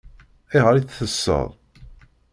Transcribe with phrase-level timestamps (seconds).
[0.53, 1.47] Ayɣer i tt-teṣṣeṛ?